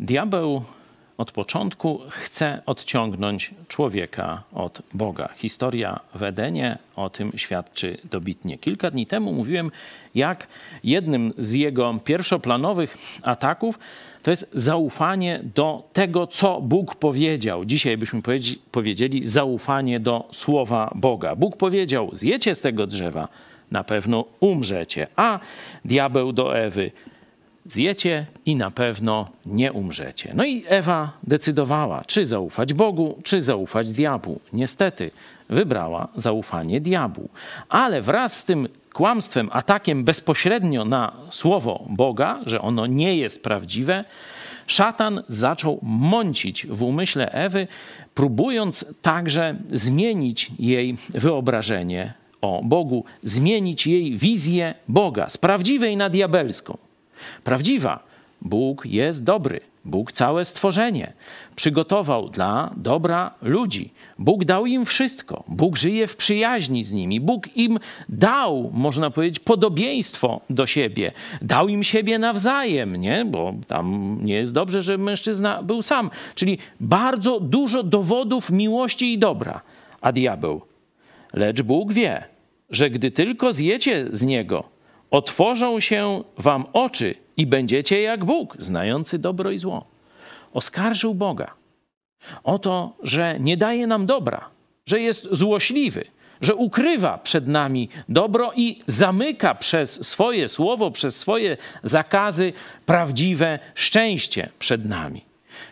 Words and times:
Diabeł 0.00 0.62
od 1.18 1.32
początku 1.32 2.00
chce 2.08 2.62
odciągnąć 2.66 3.50
człowieka 3.68 4.42
od 4.52 4.82
Boga. 4.94 5.28
Historia 5.36 6.00
w 6.14 6.22
Edenie 6.22 6.78
o 6.96 7.10
tym 7.10 7.32
świadczy 7.36 7.98
dobitnie. 8.10 8.58
Kilka 8.58 8.90
dni 8.90 9.06
temu 9.06 9.32
mówiłem, 9.32 9.70
jak 10.14 10.46
jednym 10.84 11.32
z 11.38 11.52
jego 11.52 11.94
pierwszoplanowych 12.04 12.98
ataków 13.22 13.78
to 14.22 14.30
jest 14.30 14.50
zaufanie 14.54 15.40
do 15.54 15.88
tego, 15.92 16.26
co 16.26 16.60
Bóg 16.60 16.94
powiedział. 16.94 17.64
Dzisiaj 17.64 17.96
byśmy 17.96 18.22
powiedzieli 18.70 19.26
zaufanie 19.26 20.00
do 20.00 20.28
słowa 20.30 20.92
Boga. 20.94 21.36
Bóg 21.36 21.56
powiedział: 21.56 22.10
Zjecie 22.12 22.54
z 22.54 22.60
tego 22.60 22.86
drzewa, 22.86 23.28
na 23.70 23.84
pewno 23.84 24.24
umrzecie. 24.40 25.06
A 25.16 25.40
diabeł 25.84 26.32
do 26.32 26.58
Ewy: 26.58 26.90
Zjecie 27.66 28.26
i 28.46 28.56
na 28.56 28.70
pewno 28.70 29.28
nie 29.46 29.72
umrzecie. 29.72 30.32
No 30.34 30.44
i 30.44 30.64
Ewa 30.66 31.12
decydowała, 31.22 32.04
czy 32.06 32.26
zaufać 32.26 32.74
Bogu, 32.74 33.20
czy 33.22 33.42
zaufać 33.42 33.92
diabłu. 33.92 34.40
Niestety 34.52 35.10
wybrała 35.48 36.08
zaufanie 36.16 36.80
diabłu. 36.80 37.28
Ale 37.68 38.02
wraz 38.02 38.36
z 38.36 38.44
tym 38.44 38.68
kłamstwem, 38.92 39.48
atakiem 39.52 40.04
bezpośrednio 40.04 40.84
na 40.84 41.12
słowo 41.30 41.84
Boga, 41.88 42.40
że 42.46 42.60
ono 42.60 42.86
nie 42.86 43.16
jest 43.16 43.42
prawdziwe, 43.42 44.04
szatan 44.66 45.22
zaczął 45.28 45.78
mącić 45.82 46.66
w 46.66 46.82
umyśle 46.82 47.32
Ewy, 47.32 47.68
próbując 48.14 48.84
także 49.02 49.54
zmienić 49.70 50.50
jej 50.58 50.96
wyobrażenie 51.08 52.14
o 52.40 52.62
Bogu, 52.64 53.04
zmienić 53.22 53.86
jej 53.86 54.16
wizję 54.16 54.74
Boga 54.88 55.28
z 55.28 55.38
prawdziwej 55.38 55.96
na 55.96 56.10
diabelską. 56.10 56.78
Prawdziwa, 57.44 58.04
Bóg 58.42 58.86
jest 58.86 59.24
dobry. 59.24 59.60
Bóg 59.84 60.12
całe 60.12 60.44
stworzenie 60.44 61.12
przygotował 61.56 62.28
dla 62.28 62.72
dobra 62.76 63.34
ludzi. 63.42 63.90
Bóg 64.18 64.44
dał 64.44 64.66
im 64.66 64.86
wszystko. 64.86 65.44
Bóg 65.48 65.76
żyje 65.76 66.06
w 66.06 66.16
przyjaźni 66.16 66.84
z 66.84 66.92
nimi. 66.92 67.20
Bóg 67.20 67.56
im 67.56 67.78
dał, 68.08 68.70
można 68.74 69.10
powiedzieć, 69.10 69.38
podobieństwo 69.38 70.40
do 70.50 70.66
siebie. 70.66 71.12
Dał 71.42 71.68
im 71.68 71.84
siebie 71.84 72.18
nawzajem, 72.18 72.96
nie? 72.96 73.24
Bo 73.24 73.54
tam 73.66 74.18
nie 74.22 74.34
jest 74.34 74.52
dobrze, 74.52 74.82
żeby 74.82 75.04
mężczyzna 75.04 75.62
był 75.62 75.82
sam. 75.82 76.10
Czyli 76.34 76.58
bardzo 76.80 77.40
dużo 77.40 77.82
dowodów 77.82 78.50
miłości 78.50 79.12
i 79.12 79.18
dobra. 79.18 79.60
A 80.00 80.12
diabeł, 80.12 80.62
lecz 81.32 81.62
Bóg 81.62 81.92
wie, 81.92 82.24
że 82.70 82.90
gdy 82.90 83.10
tylko 83.10 83.52
zjecie 83.52 84.06
z 84.12 84.22
niego, 84.22 84.71
otworzą 85.12 85.80
się 85.80 86.24
wam 86.38 86.64
oczy 86.72 87.14
i 87.36 87.46
będziecie 87.46 88.02
jak 88.02 88.24
Bóg, 88.24 88.56
znający 88.58 89.18
dobro 89.18 89.50
i 89.50 89.58
zło. 89.58 89.86
Oskarżył 90.52 91.14
Boga 91.14 91.54
o 92.44 92.58
to, 92.58 92.96
że 93.02 93.36
nie 93.40 93.56
daje 93.56 93.86
nam 93.86 94.06
dobra, 94.06 94.48
że 94.86 95.00
jest 95.00 95.28
złośliwy, 95.30 96.04
że 96.40 96.54
ukrywa 96.54 97.18
przed 97.18 97.48
nami 97.48 97.88
dobro 98.08 98.52
i 98.56 98.80
zamyka 98.86 99.54
przez 99.54 100.08
swoje 100.08 100.48
słowo, 100.48 100.90
przez 100.90 101.16
swoje 101.16 101.56
zakazy 101.82 102.52
prawdziwe 102.86 103.58
szczęście 103.74 104.48
przed 104.58 104.84
nami. 104.84 105.24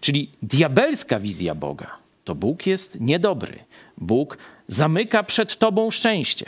Czyli 0.00 0.30
diabelska 0.42 1.20
wizja 1.20 1.54
Boga 1.54 1.98
to 2.24 2.34
Bóg 2.34 2.66
jest 2.66 3.00
niedobry. 3.00 3.58
Bóg 3.98 4.38
zamyka 4.68 5.22
przed 5.22 5.58
tobą 5.58 5.90
szczęście. 5.90 6.46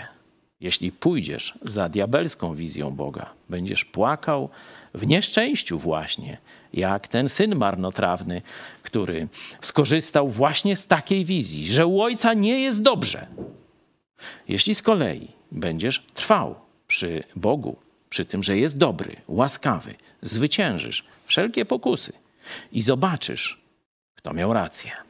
Jeśli 0.61 0.93
pójdziesz 0.93 1.55
za 1.63 1.89
diabelską 1.89 2.55
wizją 2.55 2.91
Boga, 2.91 3.31
będziesz 3.49 3.85
płakał 3.85 4.49
w 4.95 5.07
nieszczęściu 5.07 5.79
właśnie, 5.79 6.39
jak 6.73 7.09
ten 7.09 7.29
syn 7.29 7.57
marnotrawny, 7.57 8.43
który 8.83 9.29
skorzystał 9.61 10.29
właśnie 10.29 10.77
z 10.77 10.87
takiej 10.87 11.25
wizji, 11.25 11.67
że 11.67 11.87
u 11.87 12.03
ojca 12.03 12.35
nie 12.35 12.61
jest 12.61 12.83
dobrze. 12.83 13.27
Jeśli 14.49 14.75
z 14.75 14.83
kolei 14.83 15.29
będziesz 15.53 16.03
trwał 16.15 16.55
przy 16.87 17.25
Bogu, 17.37 17.77
przy 18.11 18.25
tym, 18.25 18.43
że 18.43 18.59
jest 18.59 18.79
dobry, 18.79 19.17
łaskawy, 19.29 19.95
zwyciężysz 20.23 21.05
wszelkie 21.25 21.65
pokusy 21.65 22.13
i 22.73 22.83
zobaczysz, 22.83 23.61
kto 24.15 24.35
miał 24.35 24.53
rację. 24.53 25.10